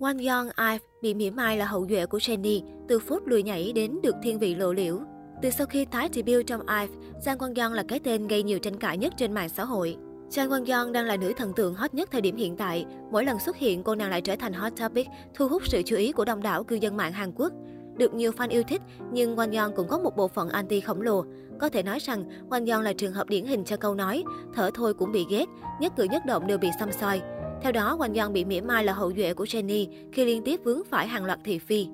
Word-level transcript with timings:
Won 0.00 0.18
Young 0.18 0.50
Ive 0.56 0.84
bị 1.02 1.14
mỉa 1.14 1.30
mai 1.30 1.56
là 1.56 1.64
hậu 1.64 1.86
duệ 1.90 2.06
của 2.06 2.18
Jennie, 2.18 2.62
từ 2.88 2.98
phút 2.98 3.26
lùi 3.26 3.42
nhảy 3.42 3.72
đến 3.72 3.98
được 4.02 4.14
thiên 4.22 4.38
vị 4.38 4.54
lộ 4.54 4.72
liễu. 4.72 5.00
Từ 5.42 5.50
sau 5.50 5.66
khi 5.66 5.84
tái 5.84 6.08
debut 6.12 6.46
trong 6.46 6.60
Ive, 6.60 6.94
Jang 7.24 7.36
Won 7.36 7.62
Young 7.62 7.72
là 7.72 7.82
cái 7.88 7.98
tên 7.98 8.28
gây 8.28 8.42
nhiều 8.42 8.58
tranh 8.58 8.76
cãi 8.76 8.98
nhất 8.98 9.12
trên 9.16 9.32
mạng 9.32 9.48
xã 9.48 9.64
hội. 9.64 9.96
Jang 10.30 10.48
Won 10.48 10.78
Young 10.78 10.92
đang 10.92 11.06
là 11.06 11.16
nữ 11.16 11.32
thần 11.36 11.52
tượng 11.52 11.74
hot 11.74 11.94
nhất 11.94 12.08
thời 12.12 12.20
điểm 12.20 12.36
hiện 12.36 12.56
tại. 12.56 12.86
Mỗi 13.10 13.24
lần 13.24 13.38
xuất 13.38 13.56
hiện, 13.56 13.82
cô 13.82 13.94
nàng 13.94 14.10
lại 14.10 14.20
trở 14.20 14.36
thành 14.36 14.52
hot 14.52 14.72
topic, 14.76 15.06
thu 15.34 15.48
hút 15.48 15.62
sự 15.66 15.82
chú 15.86 15.96
ý 15.96 16.12
của 16.12 16.24
đông 16.24 16.42
đảo 16.42 16.64
cư 16.64 16.76
dân 16.76 16.96
mạng 16.96 17.12
Hàn 17.12 17.32
Quốc. 17.32 17.52
Được 17.96 18.14
nhiều 18.14 18.32
fan 18.32 18.48
yêu 18.48 18.62
thích, 18.68 18.82
nhưng 19.12 19.36
Won 19.36 19.60
Young 19.60 19.76
cũng 19.76 19.88
có 19.88 19.98
một 19.98 20.16
bộ 20.16 20.28
phận 20.28 20.48
anti 20.48 20.80
khổng 20.80 21.02
lồ. 21.02 21.24
Có 21.58 21.68
thể 21.68 21.82
nói 21.82 21.98
rằng, 21.98 22.24
Won 22.48 22.72
Young 22.72 22.82
là 22.82 22.92
trường 22.92 23.12
hợp 23.12 23.28
điển 23.28 23.44
hình 23.46 23.64
cho 23.64 23.76
câu 23.76 23.94
nói, 23.94 24.24
thở 24.54 24.70
thôi 24.74 24.94
cũng 24.94 25.12
bị 25.12 25.26
ghét, 25.30 25.44
nhất 25.80 25.92
cử 25.96 26.04
nhất 26.04 26.26
động 26.26 26.46
đều 26.46 26.58
bị 26.58 26.68
xăm 26.78 26.92
soi. 26.92 27.20
Theo 27.62 27.72
đó, 27.72 27.94
Hoàng 27.94 28.14
Young 28.14 28.32
bị 28.32 28.44
mỉa 28.44 28.60
mai 28.60 28.84
là 28.84 28.92
hậu 28.92 29.12
duệ 29.16 29.34
của 29.34 29.44
Jennie 29.44 29.86
khi 30.12 30.24
liên 30.24 30.42
tiếp 30.42 30.60
vướng 30.64 30.82
phải 30.90 31.06
hàng 31.06 31.24
loạt 31.24 31.38
thị 31.44 31.58
phi, 31.58 31.86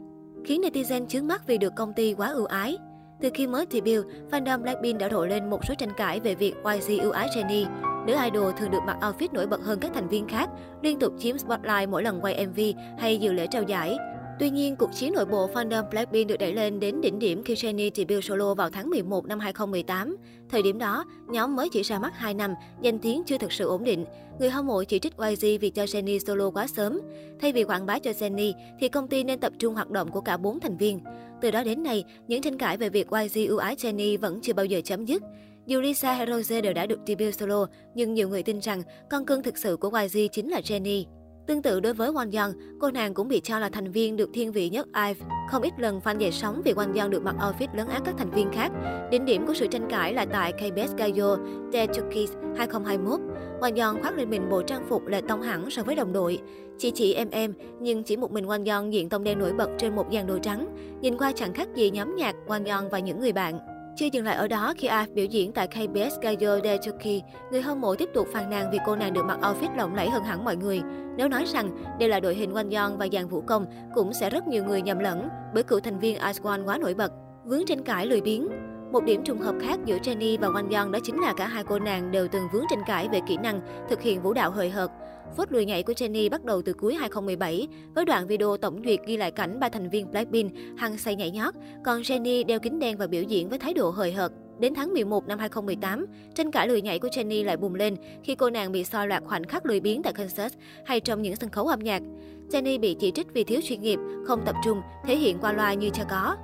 khiến 0.45 0.63
netizen 0.63 1.07
chướng 1.07 1.27
mắt 1.27 1.47
vì 1.47 1.59
được 1.59 1.73
công 1.77 1.93
ty 1.93 2.15
quá 2.15 2.29
ưu 2.29 2.45
ái. 2.45 2.77
Từ 3.21 3.31
khi 3.35 3.47
mới 3.47 3.67
debut, 3.71 4.07
fandom 4.31 4.63
Blackpink 4.63 4.99
đã 4.99 5.09
rộ 5.11 5.27
lên 5.27 5.51
một 5.51 5.61
số 5.69 5.75
tranh 5.75 5.93
cãi 5.97 6.21
về 6.21 6.35
việc 6.35 6.55
YG 6.65 7.01
ưu 7.03 7.11
ái 7.11 7.29
Jennie. 7.29 7.67
Nữ 8.07 8.15
idol 8.25 8.53
thường 8.57 8.71
được 8.71 8.79
mặc 8.87 8.97
outfit 9.01 9.29
nổi 9.33 9.47
bật 9.47 9.63
hơn 9.63 9.79
các 9.81 9.91
thành 9.95 10.09
viên 10.09 10.29
khác, 10.29 10.51
liên 10.83 10.99
tục 10.99 11.13
chiếm 11.19 11.39
spotlight 11.39 11.89
mỗi 11.89 12.03
lần 12.03 12.21
quay 12.21 12.47
MV 12.47 12.61
hay 12.99 13.19
dự 13.19 13.33
lễ 13.33 13.47
trao 13.47 13.63
giải. 13.63 13.97
Tuy 14.39 14.51
nhiên, 14.51 14.77
cuộc 14.77 14.91
chiến 14.95 15.13
nội 15.13 15.25
bộ 15.25 15.49
fandom 15.55 15.91
Blackpink 15.91 16.29
được 16.29 16.37
đẩy 16.37 16.53
lên 16.53 16.81
đến 16.81 17.01
đỉnh 17.01 17.19
điểm 17.19 17.43
khi 17.43 17.55
Jennie 17.55 17.91
debut 17.95 18.25
solo 18.25 18.55
vào 18.55 18.71
tháng 18.71 18.91
11 18.91 19.27
năm 19.27 19.39
2018. 19.39 20.17
Thời 20.49 20.63
điểm 20.63 20.79
đó, 20.79 21.05
nhóm 21.29 21.57
mới 21.57 21.69
chỉ 21.69 21.83
ra 21.83 21.99
mắt 21.99 22.13
2 22.17 22.35
năm, 22.35 22.55
danh 22.83 22.99
tiếng 22.99 23.23
chưa 23.27 23.39
thực 23.39 23.53
sự 23.53 23.69
ổn 23.69 23.85
định. 23.85 24.05
Người 24.39 24.51
hâm 24.51 24.67
mộ 24.67 24.85
chỉ 24.85 24.99
trích 24.99 25.17
YG 25.17 25.61
vì 25.61 25.71
cho 25.71 25.85
Jennie 25.85 26.19
solo 26.19 26.51
quá 26.51 26.67
sớm. 26.67 27.01
Thay 27.41 27.53
vì 27.53 27.65
quảng 27.65 27.87
bá 27.87 27.99
cho 27.99 28.11
Jennie, 28.11 28.53
thì 28.81 28.89
công 28.89 29.09
ty 29.09 29.25
nên 29.25 29.41
tập 29.41 29.53
trung 29.59 29.75
hoạt 29.75 29.91
động 29.91 30.11
của 30.11 30.21
cả 30.21 30.37
4 30.37 30.61
thành 30.61 30.77
viên. 30.77 31.01
Từ 31.41 31.51
đó 31.51 31.63
đến 31.65 31.83
nay, 31.83 32.05
những 32.29 32.43
tranh 32.43 32.59
cãi 32.59 32.77
về 32.77 32.89
việc 32.89 33.09
YG 33.11 33.49
ưu 33.49 33.59
ái 33.59 33.77
Jennie 33.77 34.19
vẫn 34.19 34.41
chưa 34.43 34.53
bao 34.53 34.67
giờ 34.67 34.81
chấm 34.85 35.05
dứt. 35.05 35.23
Dù 35.67 35.81
Lisa 35.81 36.13
hay 36.13 36.27
Rose 36.27 36.61
đều 36.61 36.73
đã 36.73 36.87
được 36.87 37.01
debut 37.07 37.35
solo, 37.35 37.67
nhưng 37.95 38.15
nhiều 38.15 38.29
người 38.29 38.43
tin 38.43 38.59
rằng 38.59 38.83
con 39.11 39.27
cưng 39.27 39.43
thực 39.43 39.59
sự 39.59 39.77
của 39.77 39.91
YG 40.03 40.19
chính 40.33 40.51
là 40.51 40.61
Jennie. 40.61 41.05
Tương 41.47 41.63
tự 41.63 41.81
đối 41.81 41.95
với 41.95 42.11
Won 42.11 42.43
Young, 42.43 42.53
cô 42.79 42.91
nàng 42.91 43.15
cũng 43.15 43.29
bị 43.29 43.41
cho 43.41 43.59
là 43.59 43.69
thành 43.69 43.93
viên 43.93 44.17
được 44.17 44.31
thiên 44.33 44.53
vị 44.53 44.69
nhất 44.69 44.89
IVE. 44.95 45.27
Không 45.51 45.63
ít 45.63 45.73
lần 45.79 46.01
fan 46.05 46.19
dậy 46.19 46.33
sóng 46.33 46.63
vì 46.65 46.73
Won 46.73 47.01
Young 47.01 47.11
được 47.11 47.23
mặc 47.23 47.37
outfit 47.39 47.69
lớn 47.75 47.89
ác 47.89 48.03
các 48.05 48.15
thành 48.19 48.31
viên 48.31 48.49
khác. 48.53 48.73
Đỉnh 49.11 49.25
điểm 49.25 49.47
của 49.47 49.55
sự 49.55 49.67
tranh 49.67 49.87
cãi 49.91 50.15
là 50.15 50.27
tại 50.33 50.53
KBS 50.53 50.97
Gayo 50.97 51.37
The 51.73 51.87
Turkeys 51.87 52.33
2021. 52.57 53.21
Won 53.61 53.87
Young 53.87 54.03
khoác 54.03 54.17
lên 54.17 54.31
mình 54.31 54.49
bộ 54.51 54.63
trang 54.63 54.87
phục 54.89 55.07
lệ 55.07 55.21
tông 55.29 55.43
hẳn 55.43 55.71
so 55.71 55.83
với 55.83 55.95
đồng 55.95 56.13
đội. 56.13 56.39
Chỉ 56.79 56.91
chỉ 56.91 57.15
em 57.15 57.31
em, 57.31 57.55
nhưng 57.81 58.03
chỉ 58.03 58.17
một 58.17 58.33
mình 58.33 58.47
Won 58.47 58.77
Young 58.77 58.93
diện 58.93 59.09
tông 59.09 59.25
đen 59.25 59.39
nổi 59.39 59.53
bật 59.53 59.71
trên 59.79 59.97
một 59.97 60.07
dàn 60.13 60.27
đồ 60.27 60.39
trắng. 60.39 60.77
Nhìn 61.01 61.17
qua 61.17 61.33
chẳng 61.33 61.53
khác 61.53 61.69
gì 61.75 61.91
nhóm 61.91 62.17
nhạc 62.17 62.37
Won 62.47 62.77
Young 62.77 62.91
và 62.91 62.99
những 62.99 63.21
người 63.21 63.33
bạn. 63.33 63.76
Chưa 63.97 64.07
dừng 64.07 64.25
lại 64.25 64.37
ở 64.37 64.49
đó, 64.49 64.75
khi 64.77 64.89
IVE 64.89 65.07
biểu 65.15 65.25
diễn 65.25 65.53
tại 65.53 65.69
KBS 65.69 66.21
Gayo 66.21 66.61
De 66.65 66.77
Turkey, 66.77 67.23
người 67.51 67.63
hâm 67.63 67.81
mộ 67.81 67.95
tiếp 67.95 68.09
tục 68.15 68.27
phàn 68.33 68.51
nàn 68.51 68.71
vì 68.73 68.79
cô 68.87 68.97
nàng 68.97 69.13
được 69.13 69.25
mặc 69.25 69.39
outfit 69.43 69.77
lộng 69.77 69.95
lẫy 69.95 70.11
hơn 70.11 70.25
hẳn 70.25 70.45
mọi 70.45 70.57
người. 70.57 70.81
Nếu 71.17 71.29
nói 71.29 71.45
rằng 71.47 71.71
đây 71.99 72.09
là 72.09 72.21
đội 72.21 72.35
hình 72.35 72.53
quanh 72.53 72.71
Young 72.71 72.99
và 72.99 73.07
dàn 73.13 73.29
vũ 73.29 73.41
công, 73.41 73.67
cũng 73.95 74.13
sẽ 74.13 74.31
rất 74.31 74.49
nhiều 74.49 74.65
người 74.65 74.83
nhầm 74.83 74.99
lẫn 74.99 75.29
bởi 75.55 75.63
cựu 75.63 75.81
thành 75.81 75.99
viên 75.99 76.15
Ice 76.15 76.41
One 76.43 76.61
quá 76.65 76.79
nổi 76.79 76.95
bật. 76.95 77.13
Vướng 77.45 77.67
tranh 77.67 77.83
cãi 77.85 78.07
lười 78.07 78.21
biếng, 78.21 78.49
một 78.93 79.05
điểm 79.05 79.25
trùng 79.25 79.39
hợp 79.39 79.55
khác 79.61 79.79
giữa 79.85 79.99
Jennie 79.99 80.39
và 80.41 80.49
Wang 80.49 80.79
Young 80.79 80.93
đó 80.93 80.99
chính 81.03 81.21
là 81.21 81.35
cả 81.37 81.47
hai 81.47 81.65
cô 81.65 81.79
nàng 81.79 82.13
đều 82.13 82.29
từng 82.29 82.49
vướng 82.53 82.65
tranh 82.71 82.83
cãi 82.87 83.09
về 83.13 83.21
kỹ 83.29 83.37
năng 83.37 83.61
thực 83.91 84.03
hiện 84.03 84.23
vũ 84.23 84.33
đạo 84.33 84.51
hời 84.51 84.71
hợt. 84.71 84.91
Phốt 85.37 85.53
lùi 85.53 85.65
nhảy 85.65 85.83
của 85.83 85.93
Jennie 85.93 86.31
bắt 86.31 86.45
đầu 86.45 86.63
từ 86.63 86.73
cuối 86.73 86.95
2017 86.95 87.69
với 87.95 88.05
đoạn 88.05 88.27
video 88.27 88.57
tổng 88.57 88.83
duyệt 88.85 89.01
ghi 89.07 89.17
lại 89.17 89.31
cảnh 89.31 89.61
ba 89.61 89.69
thành 89.69 89.89
viên 89.89 90.11
Blackpink 90.11 90.53
hăng 90.77 90.99
say 90.99 91.17
nhảy 91.17 91.31
nhót, 91.31 91.55
còn 91.85 92.01
Jennie 92.01 92.47
đeo 92.47 92.59
kính 92.59 92.79
đen 92.79 92.97
và 92.97 93.07
biểu 93.07 93.23
diễn 93.23 93.49
với 93.49 93.59
thái 93.59 93.75
độ 93.75 93.91
hời 93.91 94.13
hợt. 94.13 94.33
Đến 94.59 94.75
tháng 94.75 94.93
11 94.93 95.27
năm 95.29 95.39
2018, 95.39 96.07
tranh 96.35 96.51
cãi 96.51 96.69
lười 96.69 96.83
nhảy 96.83 96.99
của 96.99 97.09
Jennie 97.09 97.45
lại 97.45 97.57
bùng 97.57 97.75
lên 97.75 97.97
khi 98.23 98.35
cô 98.35 98.51
nàng 98.51 98.73
bị 98.73 98.85
soi 98.85 99.07
loạt 99.07 99.23
khoảnh 99.25 99.45
khắc 99.45 99.67
lười 99.67 99.81
biếng 99.81 100.03
tại 100.03 100.13
concert 100.13 100.55
hay 100.85 101.01
trong 101.01 101.23
những 101.23 101.37
sân 101.37 101.51
khấu 101.51 101.67
âm 101.67 101.79
nhạc. 101.79 102.03
Jennie 102.51 102.81
bị 102.81 102.97
chỉ 103.01 103.11
trích 103.11 103.27
vì 103.35 103.45
thiếu 103.45 103.61
chuyên 103.65 103.81
nghiệp, 103.81 103.99
không 104.27 104.43
tập 104.47 104.57
trung, 104.65 104.81
thể 105.07 105.17
hiện 105.17 105.39
qua 105.41 105.53
loa 105.53 105.75
như 105.75 105.91
chưa 105.91 106.05
có. 106.11 106.37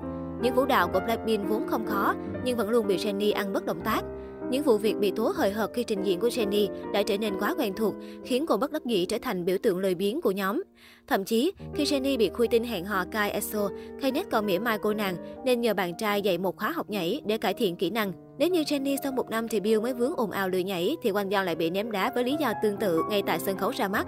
Những 0.42 0.54
vũ 0.54 0.64
đạo 0.64 0.88
của 0.92 1.00
Blackpink 1.04 1.48
vốn 1.48 1.66
không 1.66 1.86
khó, 1.86 2.14
nhưng 2.44 2.56
vẫn 2.56 2.70
luôn 2.70 2.86
bị 2.86 2.96
Jennie 2.96 3.34
ăn 3.34 3.52
bất 3.52 3.66
động 3.66 3.80
tác. 3.84 4.02
Những 4.50 4.62
vụ 4.62 4.78
việc 4.78 4.94
bị 4.98 5.12
tố 5.16 5.32
hời 5.36 5.50
hợt 5.50 5.70
khi 5.74 5.84
trình 5.84 6.02
diễn 6.02 6.20
của 6.20 6.28
Jennie 6.28 6.92
đã 6.92 7.02
trở 7.02 7.18
nên 7.18 7.38
quá 7.38 7.54
quen 7.58 7.72
thuộc, 7.76 7.94
khiến 8.24 8.46
cô 8.46 8.56
bất 8.56 8.72
đắc 8.72 8.84
dĩ 8.84 9.06
trở 9.06 9.18
thành 9.22 9.44
biểu 9.44 9.56
tượng 9.62 9.78
lời 9.78 9.94
biếng 9.94 10.20
của 10.20 10.30
nhóm. 10.30 10.62
Thậm 11.06 11.24
chí, 11.24 11.52
khi 11.74 11.84
Jennie 11.84 12.18
bị 12.18 12.28
khui 12.28 12.48
tin 12.48 12.64
hẹn 12.64 12.84
hò 12.84 13.04
Kai 13.10 13.30
Eso, 13.30 13.68
Knet 14.00 14.30
còn 14.30 14.46
mỉa 14.46 14.58
mai 14.58 14.78
cô 14.78 14.94
nàng 14.94 15.16
nên 15.44 15.60
nhờ 15.60 15.74
bạn 15.74 15.96
trai 15.96 16.22
dạy 16.22 16.38
một 16.38 16.56
khóa 16.56 16.70
học 16.70 16.90
nhảy 16.90 17.20
để 17.26 17.38
cải 17.38 17.54
thiện 17.54 17.76
kỹ 17.76 17.90
năng. 17.90 18.12
Nếu 18.38 18.48
như 18.48 18.62
Jennie 18.62 18.96
sau 19.02 19.12
một 19.12 19.30
năm 19.30 19.48
thì 19.48 19.60
Bill 19.60 19.80
mới 19.80 19.94
vướng 19.94 20.16
ồn 20.16 20.30
ào 20.30 20.48
lười 20.48 20.64
nhảy, 20.64 20.96
thì 21.02 21.10
Won 21.10 21.36
Young 21.36 21.46
lại 21.46 21.54
bị 21.54 21.70
ném 21.70 21.90
đá 21.90 22.12
với 22.14 22.24
lý 22.24 22.36
do 22.40 22.52
tương 22.62 22.76
tự 22.76 23.02
ngay 23.10 23.22
tại 23.26 23.38
sân 23.38 23.56
khấu 23.58 23.70
ra 23.70 23.88
mắt. 23.88 24.06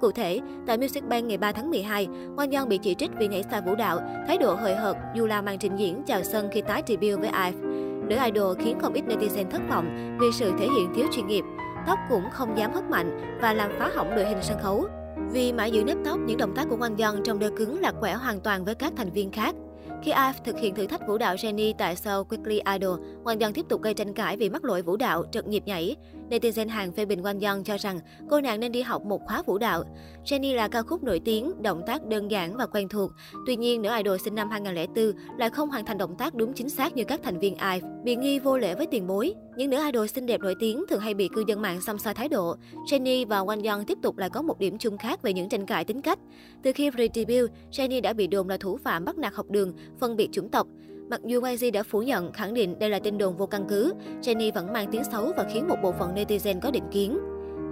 Cụ 0.00 0.10
thể, 0.10 0.40
tại 0.66 0.78
Music 0.78 1.04
Bank 1.04 1.24
ngày 1.24 1.38
3 1.38 1.52
tháng 1.52 1.70
12, 1.70 2.06
Ngoan 2.36 2.50
Young 2.50 2.68
bị 2.68 2.78
chỉ 2.78 2.94
trích 2.94 3.10
vì 3.18 3.28
nhảy 3.28 3.42
xa 3.50 3.60
vũ 3.60 3.74
đạo, 3.74 4.00
thái 4.26 4.38
độ 4.38 4.54
hời 4.54 4.76
hợt 4.76 4.96
dù 5.14 5.26
là 5.26 5.42
màn 5.42 5.58
trình 5.58 5.76
diễn 5.76 6.02
chào 6.06 6.22
sân 6.22 6.48
khi 6.52 6.62
tái 6.62 6.82
debut 6.86 7.20
với 7.20 7.28
IVE. 7.28 7.66
Nữ 8.08 8.16
idol 8.24 8.56
khiến 8.58 8.78
không 8.80 8.92
ít 8.92 9.04
netizen 9.08 9.50
thất 9.50 9.62
vọng 9.70 10.16
vì 10.20 10.26
sự 10.32 10.52
thể 10.58 10.66
hiện 10.76 10.94
thiếu 10.94 11.06
chuyên 11.12 11.26
nghiệp. 11.26 11.44
Tóc 11.86 11.98
cũng 12.08 12.22
không 12.32 12.58
dám 12.58 12.72
hất 12.72 12.90
mạnh 12.90 13.38
và 13.40 13.52
làm 13.52 13.70
phá 13.78 13.90
hỏng 13.94 14.16
đội 14.16 14.24
hình 14.24 14.42
sân 14.42 14.58
khấu. 14.62 14.86
Vì 15.32 15.52
mãi 15.52 15.70
giữ 15.70 15.84
nếp 15.84 15.96
tóc, 16.04 16.18
những 16.26 16.38
động 16.38 16.54
tác 16.56 16.66
của 16.70 16.76
Ngoan 16.76 16.96
Young 16.96 17.22
trong 17.24 17.38
đơ 17.38 17.50
cứng 17.56 17.80
là 17.80 17.92
quẻ 18.00 18.14
hoàn 18.14 18.40
toàn 18.40 18.64
với 18.64 18.74
các 18.74 18.92
thành 18.96 19.10
viên 19.10 19.30
khác. 19.30 19.54
Khi 20.02 20.10
IVE 20.10 20.32
thực 20.44 20.58
hiện 20.58 20.74
thử 20.74 20.86
thách 20.86 21.06
vũ 21.06 21.18
đạo 21.18 21.34
Jenny 21.34 21.74
tại 21.78 21.94
show 21.94 22.24
Quickly 22.24 22.60
Idol, 22.74 23.00
Won 23.24 23.40
Young 23.40 23.52
tiếp 23.52 23.66
tục 23.68 23.82
gây 23.82 23.94
tranh 23.94 24.14
cãi 24.14 24.36
vì 24.36 24.50
mắc 24.50 24.64
lỗi 24.64 24.82
vũ 24.82 24.96
đạo, 24.96 25.24
trật 25.32 25.46
nhịp 25.46 25.62
nhảy. 25.66 25.96
Netizen 26.30 26.68
hàng 26.68 26.92
phê 26.92 27.04
bình 27.04 27.22
Won 27.22 27.48
Young 27.48 27.64
cho 27.64 27.76
rằng 27.76 28.00
cô 28.30 28.40
nàng 28.40 28.60
nên 28.60 28.72
đi 28.72 28.82
học 28.82 29.02
một 29.04 29.20
khóa 29.26 29.42
vũ 29.46 29.58
đạo. 29.58 29.84
Jenny 30.24 30.54
là 30.54 30.68
ca 30.68 30.82
khúc 30.82 31.02
nổi 31.02 31.20
tiếng, 31.24 31.62
động 31.62 31.82
tác 31.86 32.06
đơn 32.06 32.30
giản 32.30 32.56
và 32.56 32.66
quen 32.66 32.88
thuộc. 32.88 33.10
Tuy 33.46 33.56
nhiên, 33.56 33.82
nữ 33.82 33.90
idol 33.96 34.16
sinh 34.24 34.34
năm 34.34 34.50
2004 34.50 35.12
lại 35.38 35.50
không 35.50 35.68
hoàn 35.68 35.84
thành 35.84 35.98
động 35.98 36.16
tác 36.16 36.34
đúng 36.34 36.52
chính 36.52 36.68
xác 36.68 36.96
như 36.96 37.04
các 37.04 37.20
thành 37.22 37.38
viên 37.38 37.54
IVE, 37.54 37.88
bị 38.04 38.16
nghi 38.16 38.38
vô 38.38 38.58
lễ 38.58 38.74
với 38.74 38.86
tiền 38.86 39.06
bối. 39.06 39.34
Những 39.56 39.70
nữ 39.70 39.78
idol 39.86 40.06
xinh 40.06 40.26
đẹp 40.26 40.40
nổi 40.40 40.54
tiếng 40.58 40.84
thường 40.88 41.00
hay 41.00 41.14
bị 41.14 41.28
cư 41.28 41.44
dân 41.46 41.62
mạng 41.62 41.80
xăm 41.80 41.98
soi 41.98 42.14
thái 42.14 42.28
độ. 42.28 42.56
Jennie 42.90 43.26
và 43.26 43.40
Won 43.40 43.70
Young 43.70 43.84
tiếp 43.84 43.98
tục 44.02 44.18
lại 44.18 44.30
có 44.30 44.42
một 44.42 44.58
điểm 44.58 44.78
chung 44.78 44.98
khác 44.98 45.22
về 45.22 45.32
những 45.32 45.48
tranh 45.48 45.66
cãi 45.66 45.84
tính 45.84 46.02
cách. 46.02 46.18
Từ 46.62 46.72
khi 46.72 46.90
re-debut, 46.90 47.50
Jennie 47.72 48.02
đã 48.02 48.12
bị 48.12 48.26
đồn 48.26 48.48
là 48.48 48.56
thủ 48.56 48.76
phạm 48.76 49.04
bắt 49.04 49.18
nạt 49.18 49.34
học 49.34 49.50
đường, 49.50 49.72
phân 50.00 50.16
biệt 50.16 50.28
chủng 50.32 50.48
tộc. 50.48 50.66
Mặc 51.10 51.20
dù 51.24 51.40
YG 51.42 51.72
đã 51.72 51.82
phủ 51.82 52.02
nhận, 52.02 52.32
khẳng 52.32 52.54
định 52.54 52.78
đây 52.78 52.90
là 52.90 52.98
tin 52.98 53.18
đồn 53.18 53.36
vô 53.36 53.46
căn 53.46 53.64
cứ, 53.68 53.92
Jennie 54.22 54.52
vẫn 54.52 54.72
mang 54.72 54.88
tiếng 54.92 55.04
xấu 55.04 55.32
và 55.36 55.46
khiến 55.52 55.68
một 55.68 55.76
bộ 55.82 55.92
phận 55.92 56.14
netizen 56.14 56.60
có 56.60 56.70
định 56.70 56.84
kiến. 56.92 57.18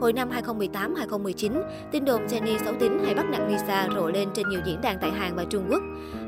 Hồi 0.00 0.12
năm 0.12 0.31
2018-2019, 0.31 1.62
tin 1.93 2.05
đồn 2.05 2.27
Jennie 2.27 2.65
xấu 2.65 2.75
tính 2.81 2.99
hay 3.05 3.15
bắt 3.15 3.27
nạt 3.31 3.41
Lisa 3.49 3.88
rộ 3.94 4.09
lên 4.09 4.28
trên 4.34 4.49
nhiều 4.49 4.60
diễn 4.66 4.81
đàn 4.81 4.99
tại 5.00 5.10
Hàn 5.10 5.37
và 5.37 5.44
Trung 5.44 5.66
Quốc. 5.71 5.82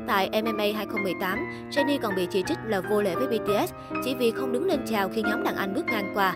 Tại 0.07 0.41
MMA 0.41 0.63
2018, 0.75 1.39
Jennie 1.71 1.99
còn 2.01 2.15
bị 2.15 2.27
chỉ 2.31 2.43
trích 2.47 2.57
là 2.65 2.81
vô 2.81 3.01
lễ 3.01 3.15
với 3.15 3.27
BTS 3.27 3.73
chỉ 4.03 4.15
vì 4.15 4.31
không 4.31 4.51
đứng 4.51 4.65
lên 4.65 4.79
chào 4.87 5.09
khi 5.09 5.21
nhóm 5.21 5.43
đàn 5.43 5.55
anh 5.55 5.73
bước 5.73 5.85
ngang 5.85 6.11
qua. 6.15 6.35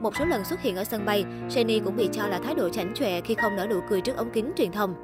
Một 0.00 0.16
số 0.16 0.24
lần 0.24 0.44
xuất 0.44 0.62
hiện 0.62 0.76
ở 0.76 0.84
sân 0.84 1.04
bay, 1.04 1.24
Jennie 1.48 1.84
cũng 1.84 1.96
bị 1.96 2.08
cho 2.12 2.26
là 2.26 2.38
thái 2.38 2.54
độ 2.54 2.68
chảnh 2.68 2.94
chọe 2.94 3.20
khi 3.20 3.34
không 3.34 3.56
nở 3.56 3.66
nụ 3.70 3.80
cười 3.90 4.00
trước 4.00 4.16
ống 4.16 4.30
kính 4.30 4.52
truyền 4.56 4.72
thông. 4.72 4.94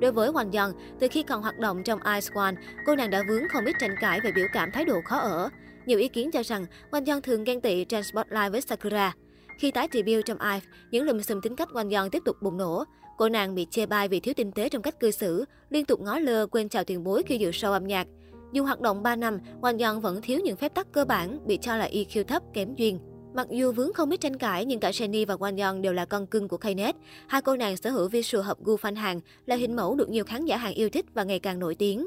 Đối 0.00 0.12
với 0.12 0.28
Hoàng 0.28 0.52
Young, 0.52 0.72
từ 1.00 1.08
khi 1.10 1.22
còn 1.22 1.42
hoạt 1.42 1.58
động 1.58 1.82
trong 1.84 2.00
Ice 2.14 2.28
One, 2.34 2.54
cô 2.86 2.96
nàng 2.96 3.10
đã 3.10 3.22
vướng 3.28 3.48
không 3.52 3.64
ít 3.64 3.76
tranh 3.80 3.94
cãi 4.00 4.20
về 4.24 4.32
biểu 4.32 4.46
cảm 4.52 4.70
thái 4.72 4.84
độ 4.84 5.00
khó 5.04 5.16
ở. 5.16 5.48
Nhiều 5.86 5.98
ý 5.98 6.08
kiến 6.08 6.30
cho 6.30 6.42
rằng 6.42 6.66
Hoàng 6.90 7.04
Young 7.04 7.22
thường 7.22 7.44
ghen 7.44 7.60
tị 7.60 7.84
trên 7.84 8.02
spotlight 8.02 8.52
với 8.52 8.60
Sakura. 8.60 9.14
Khi 9.60 9.70
tái 9.70 9.88
debut 9.92 10.24
trong 10.26 10.38
IVE, 10.38 10.60
những 10.90 11.04
lùm 11.04 11.20
xùm 11.20 11.40
tính 11.40 11.56
cách 11.56 11.68
quanh 11.72 11.90
giòn 11.90 12.10
tiếp 12.10 12.22
tục 12.24 12.36
bùng 12.42 12.56
nổ. 12.56 12.84
Cô 13.18 13.28
nàng 13.28 13.54
bị 13.54 13.66
chê 13.70 13.86
bai 13.86 14.08
vì 14.08 14.20
thiếu 14.20 14.34
tinh 14.34 14.52
tế 14.52 14.68
trong 14.68 14.82
cách 14.82 15.00
cư 15.00 15.10
xử, 15.10 15.44
liên 15.70 15.84
tục 15.84 16.00
ngó 16.00 16.18
lơ 16.18 16.46
quên 16.46 16.68
chào 16.68 16.84
tiền 16.84 17.04
bối 17.04 17.22
khi 17.26 17.38
dự 17.38 17.50
show 17.50 17.72
âm 17.72 17.86
nhạc. 17.86 18.06
Dù 18.52 18.64
hoạt 18.64 18.80
động 18.80 19.02
3 19.02 19.16
năm, 19.16 19.38
Hoàng 19.60 19.78
Young 19.78 20.00
vẫn 20.00 20.22
thiếu 20.22 20.40
những 20.44 20.56
phép 20.56 20.74
tắc 20.74 20.92
cơ 20.92 21.04
bản, 21.04 21.46
bị 21.46 21.58
cho 21.62 21.76
là 21.76 21.88
EQ 21.92 22.24
thấp, 22.24 22.42
kém 22.54 22.74
duyên. 22.74 22.98
Mặc 23.34 23.46
dù 23.50 23.72
vướng 23.72 23.92
không 23.92 24.10
ít 24.10 24.20
tranh 24.20 24.38
cãi 24.38 24.64
nhưng 24.64 24.80
cả 24.80 24.90
Jennie 24.90 25.26
và 25.26 25.34
Won 25.34 25.66
Young 25.66 25.82
đều 25.82 25.92
là 25.92 26.04
con 26.04 26.26
cưng 26.26 26.48
của 26.48 26.58
Knet. 26.58 26.96
Hai 27.28 27.42
cô 27.42 27.56
nàng 27.56 27.76
sở 27.76 27.90
hữu 27.90 28.08
visual 28.08 28.44
hợp 28.44 28.58
gu 28.60 28.76
fan 28.76 28.96
hàng, 28.96 29.20
là 29.46 29.56
hình 29.56 29.76
mẫu 29.76 29.94
được 29.94 30.08
nhiều 30.08 30.24
khán 30.24 30.44
giả 30.44 30.56
hàng 30.56 30.74
yêu 30.74 30.88
thích 30.90 31.06
và 31.14 31.24
ngày 31.24 31.38
càng 31.38 31.58
nổi 31.58 31.74
tiếng. 31.74 32.06